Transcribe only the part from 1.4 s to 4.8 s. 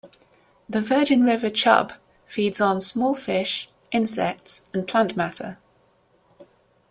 chub feeds on small fish, insects,